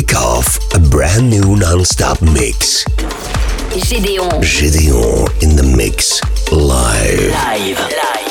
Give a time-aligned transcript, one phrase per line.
[0.00, 2.84] kick off a brand new non-stop mix.
[3.76, 4.42] Gédéon.
[4.42, 7.30] Gideon in the mix live.
[7.30, 7.78] Live.
[7.78, 8.23] Live.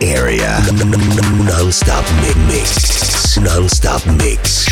[0.00, 0.58] Area.
[1.44, 2.04] Non-stop
[2.46, 3.38] mix.
[3.38, 4.68] Non-stop mix.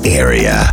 [0.00, 0.71] Area.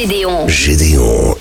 [0.00, 0.48] Gédéon.
[0.48, 1.36] Gédéon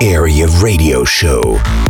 [0.00, 1.87] Area Radio Show.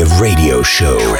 [0.00, 1.15] Of radio Show.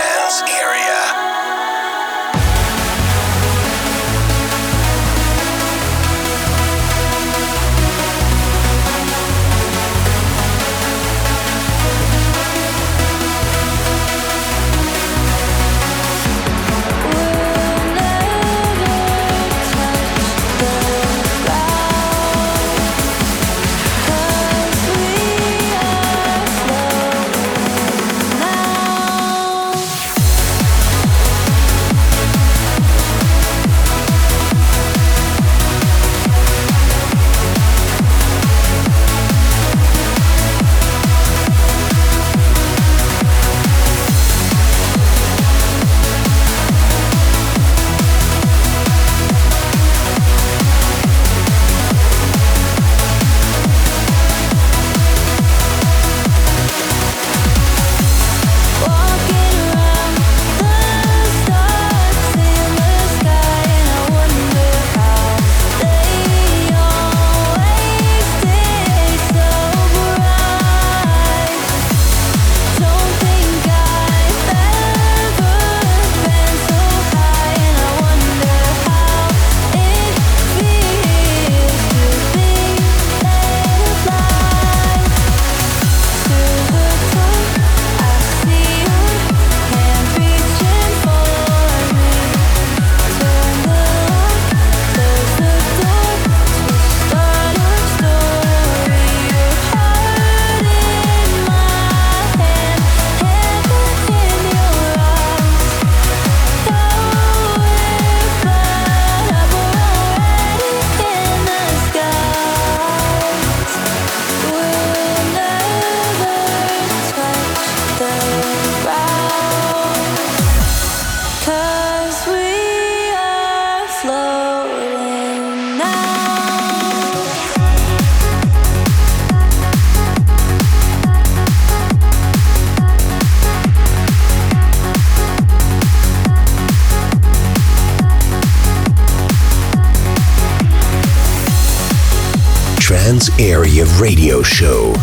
[144.01, 144.96] Radio Show.